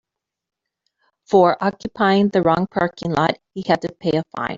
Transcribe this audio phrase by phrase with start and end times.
[1.27, 4.49] For occupying the wrong parking lot he had to pay a fine.